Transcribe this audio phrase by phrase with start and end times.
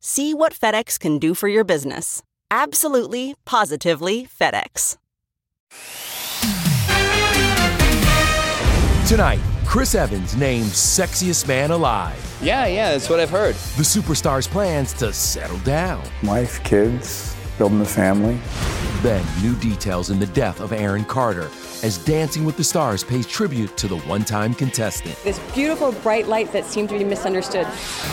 [0.00, 2.22] See what FedEx can do for your business.
[2.50, 4.96] Absolutely, positively FedEx.
[9.08, 12.38] Tonight, Chris Evans named Sexiest Man Alive.
[12.40, 13.54] Yeah, yeah, that's what I've heard.
[13.54, 16.02] The superstar's plans to settle down.
[16.22, 18.38] Wife, kids, building a family.
[19.02, 21.50] Then, new details in the death of Aaron Carter
[21.82, 25.16] as Dancing with the Stars pays tribute to the one time contestant.
[25.24, 27.66] This beautiful bright light that seemed to be misunderstood.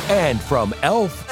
[0.09, 1.25] And from Elf.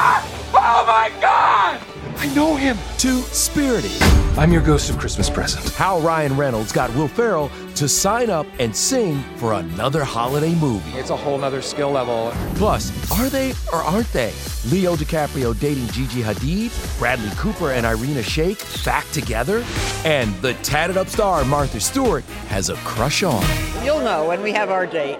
[0.00, 1.80] Oh my God!
[2.18, 2.76] I know him!
[2.98, 3.90] To Spirited.
[4.38, 5.68] I'm your ghost of Christmas present.
[5.74, 10.90] How Ryan Reynolds got Will Ferrell to sign up and sing for another holiday movie.
[10.98, 12.32] It's a whole nother skill level.
[12.54, 14.32] Plus, are they or aren't they?
[14.66, 19.64] Leo DiCaprio dating Gigi Hadid, Bradley Cooper and Irina Shayk back together,
[20.04, 23.44] and the tatted up star Martha Stewart has a crush on.
[23.84, 25.18] You'll know when we have our date.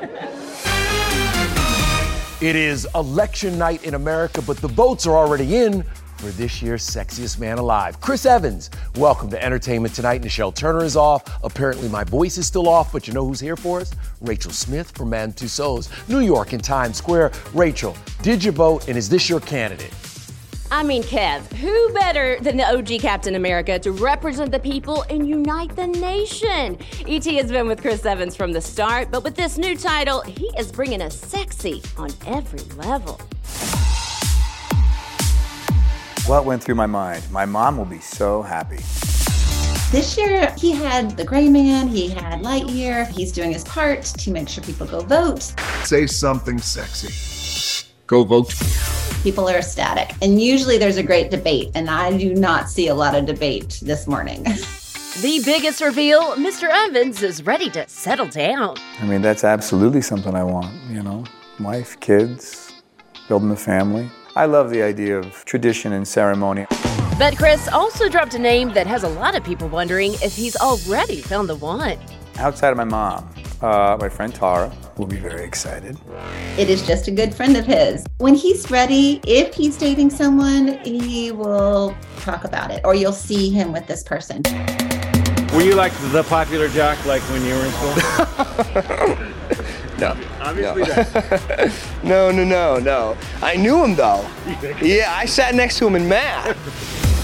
[2.40, 5.82] It is election night in America, but the votes are already in
[6.18, 8.00] for this year's Sexiest Man Alive.
[8.00, 10.22] Chris Evans, welcome to Entertainment Tonight.
[10.22, 11.24] Nischelle Turner is off.
[11.42, 13.92] Apparently, my voice is still off, but you know who's here for us?
[14.20, 17.32] Rachel Smith from Madame Tussauds, New York in Times Square.
[17.54, 19.92] Rachel, did you vote, and is this your candidate?
[20.70, 25.26] I mean, Kev, who better than the OG Captain America to represent the people and
[25.26, 26.76] unite the nation?
[27.06, 30.50] ET has been with Chris Evans from the start, but with this new title, he
[30.58, 33.18] is bringing us sexy on every level.
[36.26, 37.24] What went through my mind?
[37.30, 38.76] My mom will be so happy.
[39.90, 43.08] This year, he had The Gray Man, he had Lightyear.
[43.08, 45.54] He's doing his part to make sure people go vote.
[45.84, 47.86] Say something sexy.
[48.06, 48.52] Go vote.
[49.22, 50.14] People are ecstatic.
[50.22, 53.80] And usually there's a great debate, and I do not see a lot of debate
[53.82, 54.46] this morning.
[55.22, 56.68] The biggest reveal Mr.
[56.70, 58.76] Evans is ready to settle down.
[59.00, 61.24] I mean, that's absolutely something I want, you know?
[61.58, 62.72] Wife, kids,
[63.26, 64.08] building a family.
[64.36, 66.66] I love the idea of tradition and ceremony.
[67.18, 70.54] But Chris also dropped a name that has a lot of people wondering if he's
[70.54, 71.98] already found the one.
[72.36, 73.28] Outside of my mom,
[73.60, 75.96] uh, my friend Tara will be very excited.
[76.58, 78.04] It is just a good friend of his.
[78.18, 83.50] When he's ready, if he's dating someone, he will talk about it, or you'll see
[83.50, 84.42] him with this person.
[85.54, 89.34] Were you like the popular jock like when you were in school?
[89.98, 90.16] No.
[90.40, 90.84] Obviously
[92.04, 92.30] no.
[92.30, 93.16] no, no, no, no.
[93.42, 94.24] I knew him though.
[94.80, 96.56] Yeah, I sat next to him in math.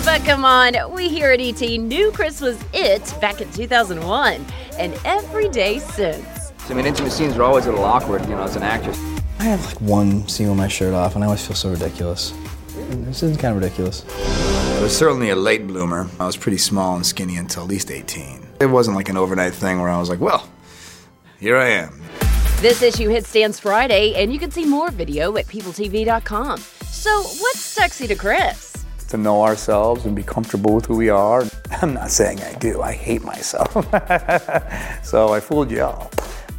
[0.04, 4.44] But come on, we here at ET knew Chris was it back in 2001,
[4.78, 6.33] and every day since.
[6.70, 8.98] I mean, intimate scenes are always a little awkward, you know, as an actress.
[9.38, 12.32] I have like one scene with my shirt off, and I always feel so ridiculous.
[12.88, 14.02] This is kind of ridiculous.
[14.78, 16.08] I was certainly a late bloomer.
[16.18, 18.46] I was pretty small and skinny until at least 18.
[18.60, 20.48] It wasn't like an overnight thing where I was like, well,
[21.38, 22.00] here I am.
[22.60, 26.58] This issue hits stands Friday, and you can see more video at peopletv.com.
[26.60, 28.72] So, what's sexy to Chris?
[29.08, 31.44] To know ourselves and be comfortable with who we are.
[31.82, 33.74] I'm not saying I do, I hate myself.
[35.04, 36.10] so I fooled you all.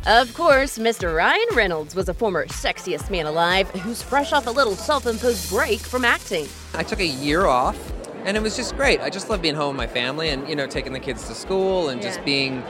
[0.07, 1.15] Of course, Mr.
[1.15, 5.49] Ryan Reynolds was a former sexiest man alive who's fresh off a little self imposed
[5.49, 6.47] break from acting.
[6.75, 7.75] I took a year off
[8.23, 9.01] and it was just great.
[9.01, 11.33] I just love being home with my family and, you know, taking the kids to
[11.33, 12.63] school and just being.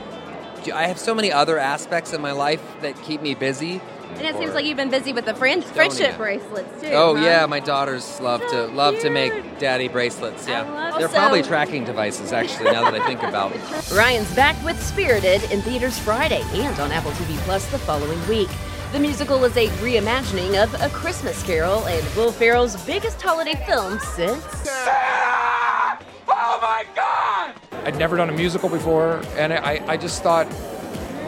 [0.72, 3.82] I have so many other aspects of my life that keep me busy.
[4.14, 6.90] And it seems like you've been busy with the friend- friendship bracelets too.
[6.92, 7.22] Oh huh?
[7.24, 10.48] yeah, my daughters love to love to make daddy bracelets.
[10.48, 11.12] Yeah, they're it.
[11.12, 12.72] probably tracking devices actually.
[12.72, 13.60] Now that I think about it.
[13.94, 18.48] Ryan's back with Spirited in theaters Friday and on Apple TV Plus the following week.
[18.92, 23.98] The musical is a reimagining of A Christmas Carol and Will Ferrell's biggest holiday film
[23.98, 24.42] since.
[24.44, 26.04] Santa!
[26.28, 27.54] Oh my god!
[27.84, 30.46] I'd never done a musical before, and I, I just thought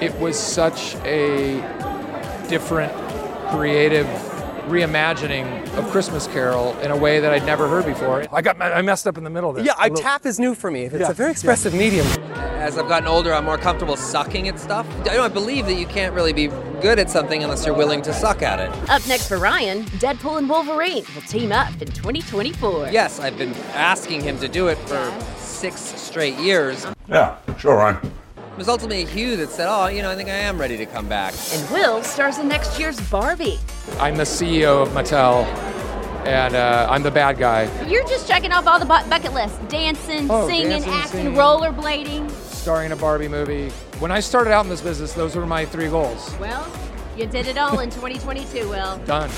[0.01, 1.61] it was such a
[2.49, 2.93] different,
[3.51, 4.07] creative
[4.69, 5.47] reimagining
[5.79, 8.25] of Christmas Carol in a way that I'd never heard before.
[8.33, 9.65] I got I messed up in the middle there.
[9.65, 10.85] Yeah, I, A little- tap is new for me.
[10.85, 12.07] It's Yeah, a very expressive medium.
[12.59, 14.87] As I've gotten older, I'm more comfortable sucking at stuff.
[15.09, 16.49] I don't believe that you can't really be
[16.83, 18.69] good at something unless you're willing to suck at it.
[18.91, 22.89] Up next for Ryan, Deadpool and Wolverine will team up in 2024.
[22.91, 26.85] Yes, I've been asking him to do it for six straight years.
[27.09, 28.13] Yeah, sure, Ryan.
[28.59, 31.09] Was ultimately Hugh that said, "Oh, you know, I think I am ready to come
[31.09, 33.59] back." And Will stars in next year's Barbie.
[33.99, 35.45] I'm the CEO of Mattel,
[36.27, 37.65] and uh, I'm the bad guy.
[37.87, 41.35] You're just checking off all the bu- bucket lists dancing, Oh, singing, dancing, acting, singing.
[41.35, 42.31] rollerblading.
[42.31, 43.71] starring in a Barbie movie.
[44.01, 46.35] When I started out in this business, those were my three goals.
[46.39, 46.67] Well,
[47.17, 48.99] you did it all in 2022, Will.
[49.07, 49.31] Done.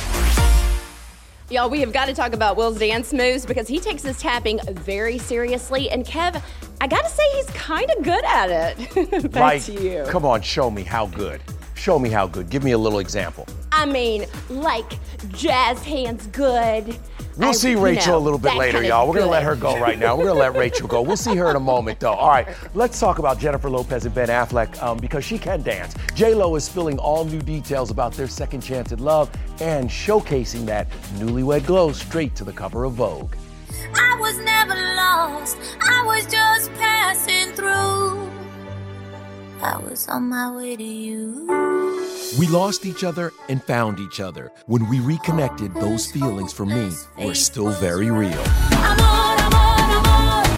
[1.50, 4.60] Y'all, we have got to talk about Will's dance moves because he takes his tapping
[4.70, 5.90] very seriously.
[5.90, 6.40] And Kev,
[6.80, 9.22] I got to say, he's kind of good at it.
[9.32, 10.04] Back like, to you.
[10.06, 11.40] come on, show me how good.
[11.80, 12.50] Show me how good.
[12.50, 13.46] Give me a little example.
[13.72, 14.92] I mean, like
[15.30, 16.94] jazz hands good.
[17.38, 19.08] We'll I- see you Rachel know, a little bit later, y'all.
[19.08, 20.14] We're going to let her go right now.
[20.14, 21.00] We're going to let Rachel go.
[21.00, 22.12] We'll see her in a moment, though.
[22.12, 25.94] All right, let's talk about Jennifer Lopez and Ben Affleck um, because she can dance.
[26.14, 29.30] J-Lo is spilling all new details about their second chance at love
[29.62, 33.34] and showcasing that newlywed glow straight to the cover of Vogue.
[33.94, 38.39] I was never lost, I was just passing through.
[39.62, 41.46] I was on my way to you.
[42.38, 44.50] We lost each other and found each other.
[44.66, 48.42] When we reconnected, those feelings for me were still very real.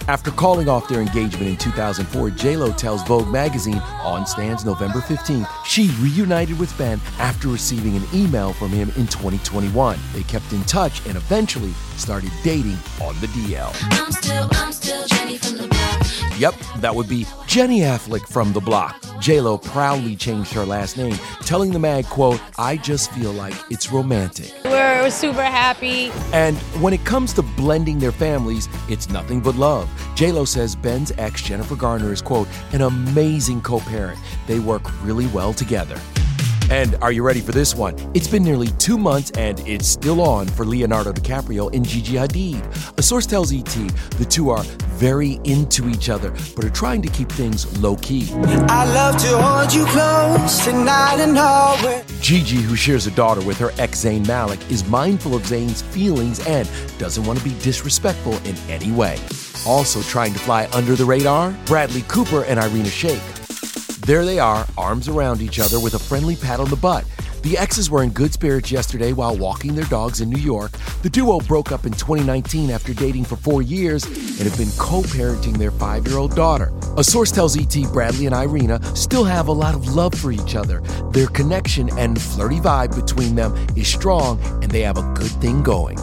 [0.07, 5.49] After calling off their engagement in 2004, J-Lo tells Vogue magazine on stands November 15th
[5.65, 9.97] she reunited with Ben after receiving an email from him in 2021.
[10.13, 13.73] They kept in touch and eventually started dating on the DL.
[13.91, 15.07] I'm still, I'm still
[16.43, 19.01] Yep, that would be Jenny Affleck from the block.
[19.21, 23.93] J-Lo proudly changed her last name, telling the mag, quote, I just feel like it's
[23.93, 24.53] romantic.
[24.65, 26.11] We're super happy.
[26.33, 29.89] And when it comes to blending their families, it's nothing but love.
[30.15, 34.19] J-Lo says Ben's ex, Jennifer Garner, is, quote, an amazing co-parent.
[34.45, 35.97] They work really well together.
[36.73, 37.95] And are you ready for this one?
[38.15, 42.97] It's been nearly two months and it's still on for Leonardo DiCaprio and Gigi Hadid.
[42.97, 43.63] A source tells ET
[44.17, 44.63] the two are
[44.97, 48.27] very into each other, but are trying to keep things low key.
[48.33, 52.03] I love to hold you close tonight and always.
[52.21, 56.43] Gigi, who shares a daughter with her ex Zayn Malik, is mindful of Zayn's feelings
[56.47, 56.67] and
[56.97, 59.19] doesn't want to be disrespectful in any way.
[59.67, 63.21] Also trying to fly under the radar, Bradley Cooper and Irina Shayk.
[64.05, 67.05] There they are, arms around each other with a friendly pat on the butt.
[67.43, 70.71] The exes were in good spirits yesterday while walking their dogs in New York.
[71.03, 75.03] The duo broke up in 2019 after dating for four years and have been co
[75.03, 76.73] parenting their five year old daughter.
[76.97, 80.55] A source tells ET Bradley and Irina still have a lot of love for each
[80.55, 80.81] other.
[81.11, 85.63] Their connection and flirty vibe between them is strong and they have a good thing
[85.63, 85.97] going.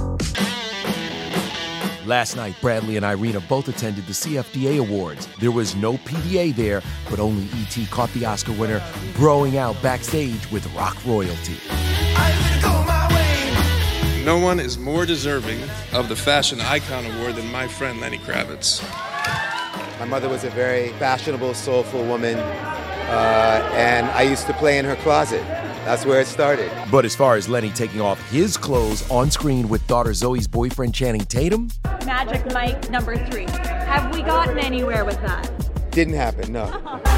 [2.11, 5.29] Last night, Bradley and Irina both attended the CFDA Awards.
[5.39, 8.81] There was no PDA there, but only ET caught the Oscar winner
[9.15, 11.55] broing out backstage with rock royalty.
[14.25, 15.61] No one is more deserving
[15.93, 18.83] of the Fashion Icon Award than my friend Lenny Kravitz.
[20.01, 24.85] My mother was a very fashionable, soulful woman, uh, and I used to play in
[24.85, 25.45] her closet.
[25.85, 26.71] That's where it started.
[26.91, 30.93] But as far as Lenny taking off his clothes on screen with daughter Zoe's boyfriend
[30.95, 31.71] Channing Tatum,
[32.11, 33.47] Magic Mike number three.
[33.49, 35.49] Have we gotten anywhere with that?
[35.93, 36.65] Didn't happen, no.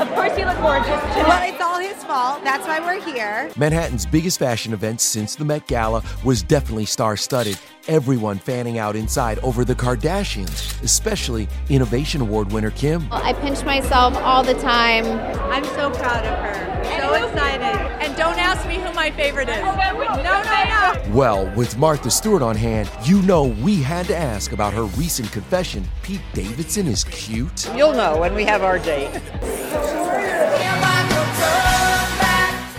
[0.00, 1.22] Of course, you look gorgeous today.
[1.22, 2.42] Well, it's all his fault.
[2.42, 3.48] That's why we're here.
[3.56, 7.56] Manhattan's biggest fashion event since the Met Gala was definitely star studded.
[7.86, 13.06] Everyone fanning out inside over the Kardashians, especially Innovation Award winner Kim.
[13.12, 15.04] I pinch myself all the time.
[15.52, 16.84] I'm so proud of her.
[16.98, 18.03] So excited.
[18.14, 19.60] And don't ask me who my favorite is.
[19.60, 21.02] No, no, no.
[21.12, 25.32] Well, with Martha Stewart on hand, you know we had to ask about her recent
[25.32, 27.68] confession Pete Davidson is cute.
[27.74, 29.10] You'll know when we have our date.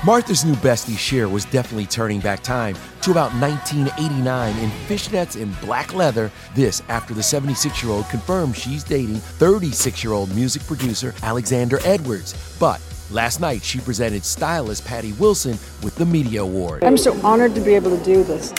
[0.06, 5.60] Martha's new bestie, Cher, was definitely turning back time to about 1989 in fishnets and
[5.60, 6.32] black leather.
[6.54, 11.80] This after the 76 year old confirmed she's dating 36 year old music producer Alexander
[11.84, 12.56] Edwards.
[12.58, 12.80] But
[13.12, 16.84] last night she presented stylist Patty Wilson with the Media Award.
[16.84, 18.54] I'm so honored to be able to do this.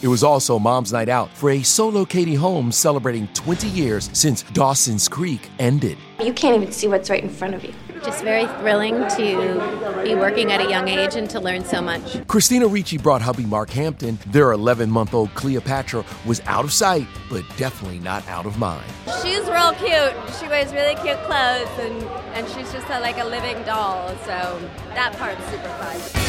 [0.00, 4.44] It was also Mom's Night Out for a solo Katie Holmes celebrating 20 years since
[4.44, 5.98] Dawson's Creek ended.
[6.22, 7.74] You can't even see what's right in front of you.
[8.04, 12.26] Just very thrilling to be working at a young age and to learn so much.
[12.26, 14.18] Christina Ricci brought hubby Mark Hampton.
[14.28, 18.86] Their 11 month old Cleopatra was out of sight, but definitely not out of mind.
[19.22, 20.14] She's real cute.
[20.38, 22.02] She wears really cute clothes and,
[22.34, 24.08] and she's just a, like a living doll.
[24.24, 24.60] So
[24.94, 26.27] that part's super fun.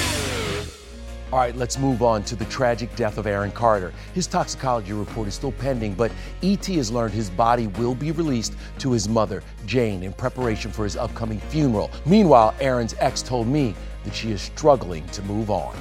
[1.32, 3.94] All right, let's move on to the tragic death of Aaron Carter.
[4.16, 8.56] His toxicology report is still pending, but ET has learned his body will be released
[8.80, 11.92] to his mother, Jane, in preparation for his upcoming funeral.
[12.04, 15.76] Meanwhile, Aaron's ex told me that she is struggling to move on.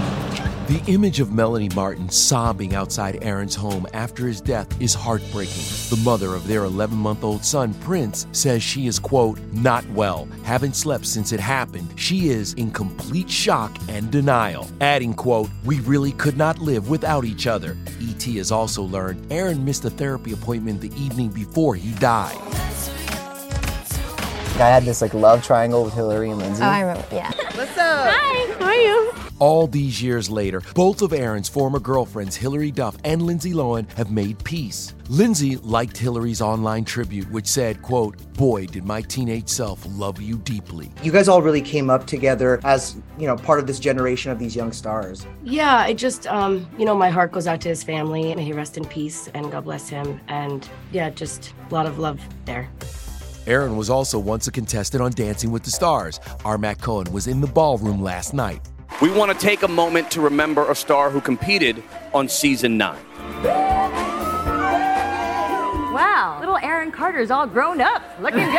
[0.66, 5.62] The image of Melanie Martin sobbing outside Aaron's home after his death is heartbreaking.
[5.90, 10.26] The mother of their 11 month old son, Prince, says she is, quote, not well,
[10.42, 11.92] haven't slept since it happened.
[11.96, 17.26] She is in complete shock and denial, adding, quote, we really could not live without
[17.26, 17.76] each other.
[18.00, 22.38] ET has also learned Aaron missed a therapy appointment the evening before he died.
[24.54, 26.62] I had this like love triangle with Hilary and Lindsay.
[26.62, 27.06] Oh, I remember.
[27.12, 27.30] Yeah.
[27.54, 28.08] What's up?
[28.08, 28.54] Hi.
[28.58, 29.23] How are you?
[29.40, 34.10] All these years later, both of Aaron's former girlfriends, Hilary Duff and Lindsay Lohan, have
[34.10, 34.94] made peace.
[35.08, 40.38] Lindsay liked Hilary's online tribute, which said, quote, Boy, did my teenage self love you
[40.38, 40.92] deeply.
[41.02, 44.38] You guys all really came up together as, you know, part of this generation of
[44.38, 45.26] these young stars.
[45.42, 48.34] Yeah, I just, um, you know, my heart goes out to his family.
[48.36, 50.20] May he rest in peace and God bless him.
[50.28, 52.70] And yeah, just a lot of love there.
[53.46, 56.18] Aaron was also once a contestant on Dancing with the Stars.
[56.44, 58.60] Our Armac Cohen was in the ballroom last night.
[59.04, 61.82] We want to take a moment to remember a star who competed
[62.14, 63.04] on season nine.
[65.92, 68.54] Wow, little Aaron Carter's all grown up, looking good.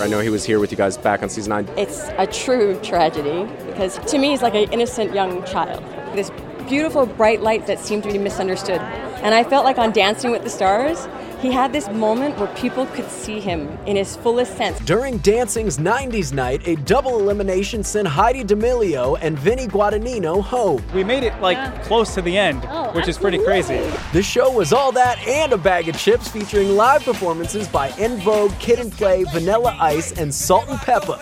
[0.00, 1.68] I know he was here with you guys back on season nine.
[1.76, 5.84] It's a true tragedy because to me he's like an innocent young child.
[6.16, 6.30] This
[6.70, 8.80] beautiful bright light that seemed to be misunderstood.
[9.20, 11.06] And I felt like on Dancing with the Stars,
[11.40, 14.78] he had this moment where people could see him in his fullest sense.
[14.80, 20.82] During Dancing's 90s night, a double elimination sent Heidi D'Amelio and Vinny Guadagnino home.
[20.94, 23.80] We made it like close to the end, Oh, which is pretty crazy.
[24.12, 28.18] The show was all that and a bag of chips featuring live performances by En
[28.18, 31.18] Vogue, Kid 'n Play, Vanilla Ice, and Salt-N-Pepa.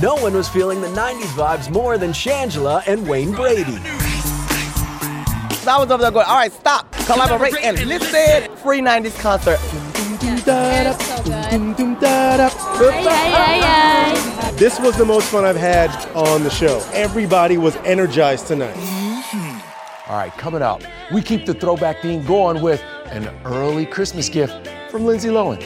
[0.00, 3.78] No one was feeling the 90s vibes more than Shangela and Wayne Brady.
[5.66, 8.56] I was over there going, all right, stop, collaborate, and listen.
[8.56, 9.58] Free 90s concert.
[14.56, 16.82] This was the most fun I've had on the show.
[16.92, 18.76] Everybody was energized tonight.
[20.08, 24.68] All right, coming up, we keep the throwback theme going with an early Christmas gift
[24.90, 25.60] from Lindsay Lohan.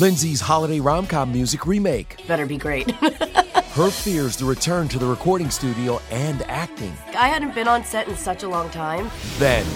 [0.00, 2.26] Lindsay's holiday rom com music remake.
[2.26, 2.92] Better be great.
[3.76, 6.96] Her fears to return to the recording studio and acting.
[7.08, 9.10] I hadn't been on set in such a long time.
[9.36, 9.66] Then,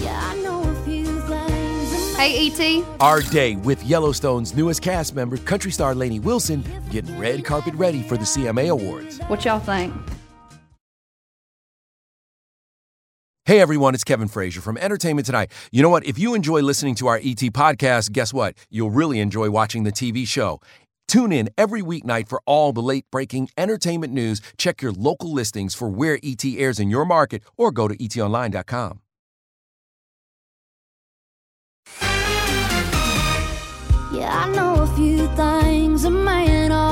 [2.15, 2.83] Hey, E.T.
[2.99, 8.01] our day with Yellowstone's newest cast member, country star Lainey Wilson, getting red carpet ready
[8.01, 9.19] for the CMA Awards.
[9.27, 9.93] What y'all think?
[13.45, 15.51] Hey everyone, it's Kevin Frazier from Entertainment Tonight.
[15.71, 16.05] You know what?
[16.05, 18.55] If you enjoy listening to our ET podcast, guess what?
[18.69, 20.61] You'll really enjoy watching the TV show.
[21.11, 24.41] Tune in every weeknight for all the late breaking entertainment news.
[24.55, 29.01] Check your local listings for where ET airs in your market or go to etonline.com.
[34.13, 36.90] Yeah, I know a few things a man ought.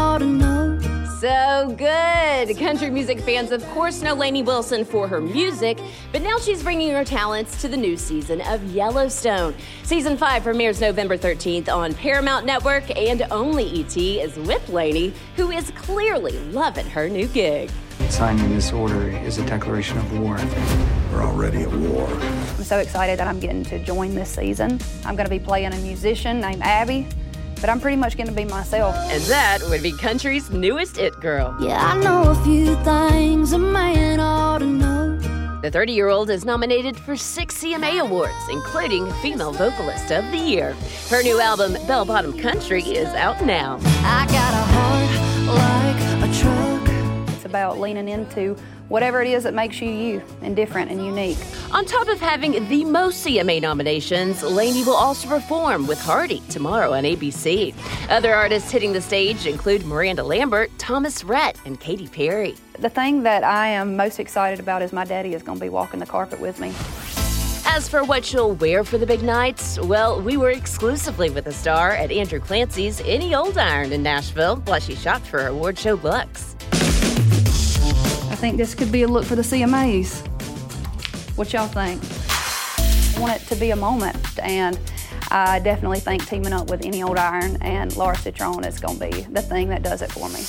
[1.19, 2.57] So good.
[2.57, 5.77] Country music fans, of course, know Lainey Wilson for her music,
[6.13, 9.53] but now she's bringing her talents to the new season of Yellowstone.
[9.83, 15.51] Season 5 premieres November 13th on Paramount Network, and only ET is with Lainey, who
[15.51, 17.69] is clearly loving her new gig.
[18.07, 20.38] Signing this order is a declaration of war.
[21.11, 22.07] We're already at war.
[22.07, 24.79] I'm so excited that I'm getting to join this season.
[25.03, 27.09] I'm going to be playing a musician named Abby,
[27.59, 28.95] but I'm pretty much going to be myself.
[29.09, 31.55] And that would be country's newest It Girl.
[31.59, 35.59] Yeah, I know a few things a man ought to know.
[35.61, 40.37] The 30 year old is nominated for six CMA Awards, including Female Vocalist of the
[40.37, 40.73] Year.
[41.09, 43.77] Her new album, Bell Bottom Country, is out now.
[44.03, 45.19] I got a heart
[45.57, 47.29] like a truck.
[47.35, 48.55] It's about leaning into
[48.89, 51.38] whatever it is that makes you you and different and unique.
[51.72, 56.93] On top of having the most CMA nominations, Lainey will also perform with Hardy tomorrow
[56.93, 57.74] on ABC.
[58.10, 62.55] Other artists hitting the stage include Miranda Lambert, Thomas Rhett, and Katy Perry.
[62.79, 65.69] The thing that I am most excited about is my daddy is going to be
[65.69, 66.74] walking the carpet with me.
[67.65, 71.53] As for what she'll wear for the big nights, well, we were exclusively with the
[71.53, 75.77] star at Andrew Clancey's Any Old Iron in Nashville while she shopped for her award
[75.77, 76.55] show looks.
[78.39, 80.25] I think this could be a look for the CMAs.
[81.36, 82.01] What y'all think?
[83.17, 84.79] I want it to be a moment, and
[85.29, 89.10] I definitely think teaming up with Any Old Iron and Laura Citron is going to
[89.10, 90.39] be the thing that does it for me.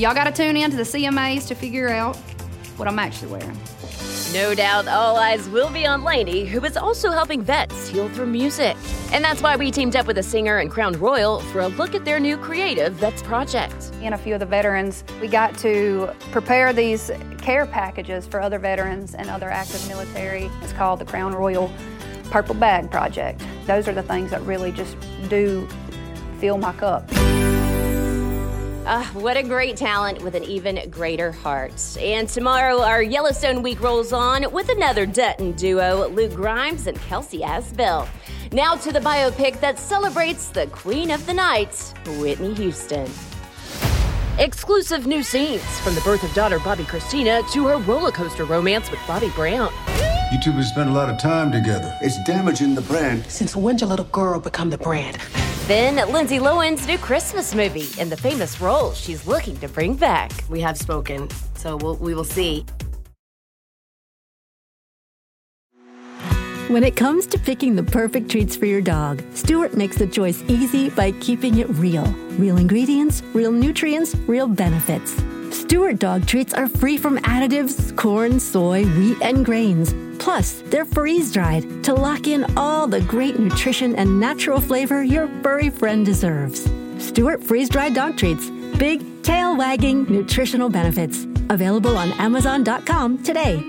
[0.00, 2.16] Y'all got to tune in to the CMAs to figure out
[2.78, 3.58] what I'm actually wearing.
[4.34, 8.26] No doubt all eyes will be on Lainey, who is also helping vets heal through
[8.26, 8.76] music.
[9.12, 11.94] And that's why we teamed up with a singer and Crown Royal for a look
[11.94, 13.92] at their new creative Vets project.
[14.02, 18.58] And a few of the veterans, we got to prepare these care packages for other
[18.58, 20.50] veterans and other active military.
[20.62, 21.70] It's called the Crown Royal
[22.32, 23.40] Purple Bag Project.
[23.68, 24.96] Those are the things that really just
[25.28, 25.68] do
[26.40, 27.08] fill my cup.
[28.86, 31.96] Ah, what a great talent with an even greater heart.
[31.98, 37.40] And tomorrow, our Yellowstone week rolls on with another Dutton duo, Luke Grimes and Kelsey
[37.40, 38.06] Asbille.
[38.52, 43.10] Now to the biopic that celebrates the Queen of the Night, Whitney Houston.
[44.38, 48.90] Exclusive new scenes from the birth of daughter Bobbi Kristina to her roller coaster romance
[48.90, 49.72] with Bobby Brown.
[50.30, 51.96] You two have spent a lot of time together.
[52.02, 53.24] It's damaging the brand.
[53.30, 55.16] Since when did a little girl become the brand?
[55.66, 60.30] Then Lindsay Lohan's new Christmas movie and the famous role she's looking to bring back.
[60.50, 62.66] We have spoken, so we'll, we will see.
[66.68, 70.42] When it comes to picking the perfect treats for your dog, Stewart makes the choice
[70.48, 72.04] easy by keeping it real.
[72.38, 75.14] Real ingredients, real nutrients, real benefits.
[75.50, 79.94] Stewart dog treats are free from additives, corn, soy, wheat, and grains.
[80.24, 85.28] Plus, they're freeze dried to lock in all the great nutrition and natural flavor your
[85.42, 86.64] furry friend deserves.
[86.98, 88.48] Stewart freeze dried dog treats.
[88.78, 91.26] Big, tail wagging nutritional benefits.
[91.50, 93.62] Available on Amazon.com today.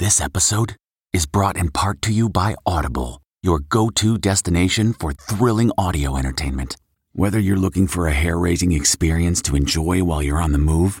[0.00, 0.74] This episode
[1.12, 6.16] is brought in part to you by Audible, your go to destination for thrilling audio
[6.16, 6.76] entertainment.
[7.12, 11.00] Whether you're looking for a hair raising experience to enjoy while you're on the move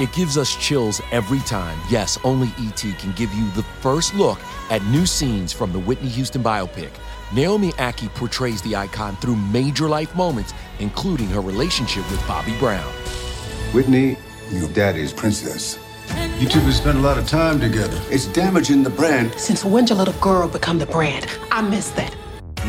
[0.00, 1.78] It gives us chills every time.
[1.90, 4.38] Yes, only ET can give you the first look
[4.70, 6.88] at new scenes from the Whitney Houston biopic.
[7.34, 12.90] Naomi Ackie portrays the icon through major life moments, including her relationship with Bobby Brown.
[13.74, 14.16] Whitney,
[14.48, 15.78] your daddy's princess.
[16.38, 18.00] You two have spent a lot of time together.
[18.08, 19.34] It's damaging the brand.
[19.34, 21.26] Since when did a little girl become the brand?
[21.52, 22.16] I miss that.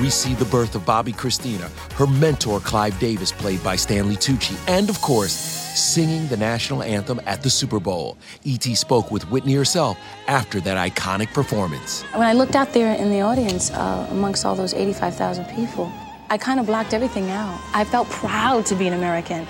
[0.01, 4.57] We see the birth of Bobbi Kristina, her mentor Clive Davis, played by Stanley Tucci,
[4.67, 8.17] and of course, singing the national anthem at the Super Bowl.
[8.43, 8.75] E.T.
[8.75, 12.03] spoke with Whitney herself after that iconic performance.
[12.13, 15.91] When I looked out there in the audience uh, amongst all those 85,000 people,
[16.29, 17.59] I kind of blocked everything out.
[17.73, 19.47] I felt proud to be an American.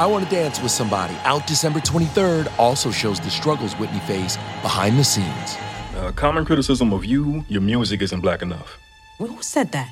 [0.00, 4.38] I Want to Dance with Somebody, out December 23rd, also shows the struggles Whitney faced
[4.62, 5.56] behind the scenes.
[5.94, 8.78] Uh, common criticism of you, your music isn't black enough.
[9.18, 9.90] Well, who said that?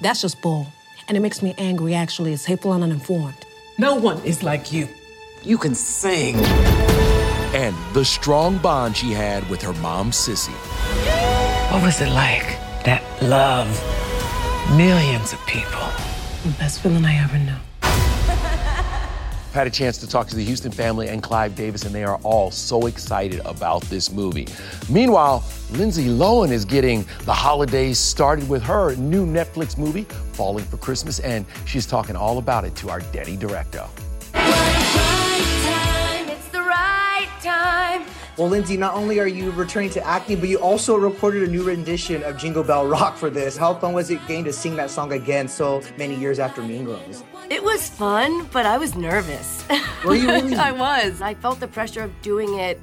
[0.00, 0.66] That's just bull.
[1.08, 2.32] And it makes me angry, actually.
[2.32, 3.46] It's hateful and uninformed.
[3.78, 4.88] No one is like you.
[5.42, 6.36] You can sing.
[7.54, 10.52] And the strong bond she had with her mom, Cissy.
[11.72, 12.58] What was it like?
[12.84, 13.68] That love.
[14.76, 15.88] Millions of people.
[16.44, 17.69] The best feeling I ever knew.
[19.52, 22.16] Had a chance to talk to the Houston family and Clive Davis, and they are
[22.22, 24.46] all so excited about this movie.
[24.88, 30.78] Meanwhile, Lindsay Lohan is getting the holidays started with her new Netflix movie, Falling for
[30.78, 33.88] Christmas, and she's talking all about it to our Denny Directo.
[38.36, 41.62] Well, Lindsay, not only are you returning to acting, but you also recorded a new
[41.62, 43.56] rendition of Jingle Bell Rock for this.
[43.56, 46.84] How fun was it getting to sing that song again so many years after Mean
[46.84, 47.24] Girls?
[47.50, 49.64] It was fun, but I was nervous.
[50.04, 50.54] Were you really?
[50.56, 51.20] I was.
[51.20, 52.80] I felt the pressure of doing it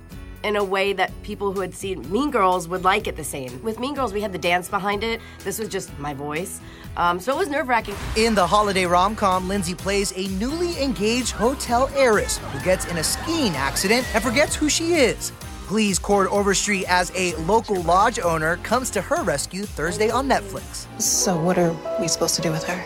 [0.48, 3.62] in a way that people who had seen Mean Girls would like it the same.
[3.62, 5.20] With Mean Girls, we had the dance behind it.
[5.44, 6.62] This was just my voice.
[6.96, 7.96] Um, so it was nerve wracking.
[8.16, 12.98] In the holiday rom com, Lindsay plays a newly engaged hotel heiress who gets in
[12.98, 15.34] a skiing accident and forgets who she is.
[15.68, 20.88] Please, Chord Overstreet, as a local lodge owner, comes to her rescue Thursday on Netflix.
[21.02, 22.86] So, what are we supposed to do with her?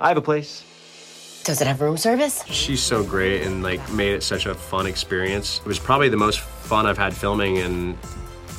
[0.00, 0.64] I have a place.
[1.48, 2.44] Does it have room service?
[2.44, 5.60] She's so great and like made it such a fun experience.
[5.60, 7.96] It was probably the most fun I've had filming and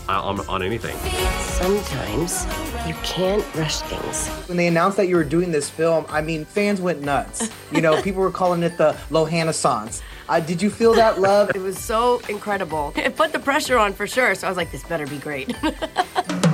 [0.08, 0.98] on, on anything.
[1.40, 2.46] Sometimes
[2.88, 4.28] you can't rush things.
[4.48, 7.52] When they announced that you were doing this film, I mean, fans went nuts.
[7.72, 10.02] You know, people were calling it the Lohanaissance.
[10.28, 11.52] Uh, did you feel that love?
[11.54, 12.92] It was so incredible.
[12.96, 14.34] It put the pressure on for sure.
[14.34, 15.56] So I was like, this better be great.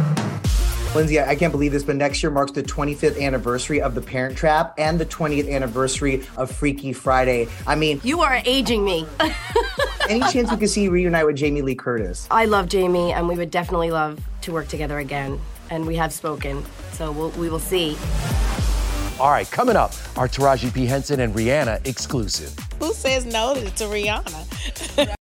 [0.96, 4.38] Lindsay, I can't believe this, but next year marks the 25th anniversary of The Parent
[4.38, 7.50] Trap and the 20th anniversary of Freaky Friday.
[7.68, 9.06] I mean, you are aging me.
[10.10, 12.30] any chance we could see you reunite with Jamie Lee Curtis?
[12.32, 15.38] I love Jamie, and we would definitely love to work together again.
[15.70, 17.98] And we have spoken, so we'll, we will see.
[19.20, 20.86] All right, coming up, our Taraji P.
[20.86, 22.58] Henson and Rihanna exclusive.
[22.80, 25.16] Who says no to Rihanna?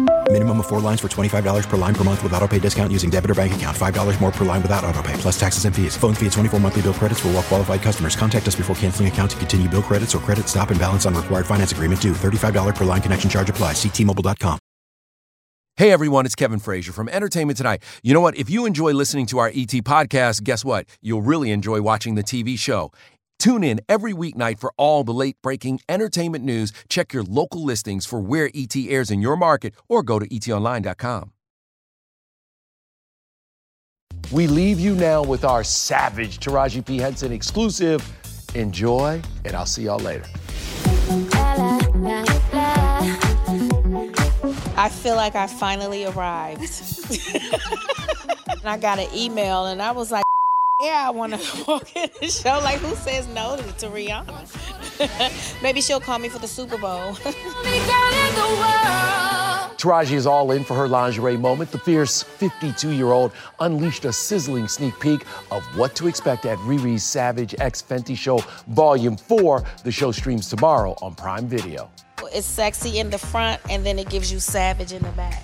[0.31, 3.09] Minimum of four lines for $25 per line per month with auto pay discount using
[3.09, 3.75] debit or bank account.
[3.75, 5.97] $5 more per line without auto pay, plus taxes and fees.
[5.97, 8.15] Phone fee at 24 monthly bill credits for all well qualified customers.
[8.15, 11.13] Contact us before canceling account to continue bill credits or credit stop and balance on
[11.13, 12.13] required finance agreement due.
[12.13, 13.73] $35 per line connection charge apply.
[13.73, 14.57] Ctmobile.com.
[15.77, 17.81] Hey everyone, it's Kevin Frazier from Entertainment Tonight.
[18.03, 18.35] You know what?
[18.35, 20.85] If you enjoy listening to our ET podcast, guess what?
[21.01, 22.91] You'll really enjoy watching the TV show.
[23.41, 26.71] Tune in every weeknight for all the late breaking entertainment news.
[26.89, 31.31] Check your local listings for where ET airs in your market or go to etonline.com.
[34.31, 36.99] We leave you now with our savage Taraji P.
[36.99, 38.07] Henson exclusive.
[38.53, 40.25] Enjoy, and I'll see y'all later.
[44.77, 46.61] I feel like I finally arrived.
[48.49, 50.25] and I got an email, and I was like,
[50.81, 52.59] yeah, I want to walk in the show.
[52.63, 55.61] Like, who says no to, to Rihanna?
[55.63, 57.13] Maybe she'll call me for the Super Bowl.
[59.77, 61.71] Taraji is all in for her lingerie moment.
[61.71, 66.57] The fierce 52 year old unleashed a sizzling sneak peek of what to expect at
[66.59, 69.63] Riri's Savage X Fenty Show Volume 4.
[69.83, 71.89] The show streams tomorrow on Prime Video.
[72.33, 75.43] It's sexy in the front, and then it gives you savage in the back.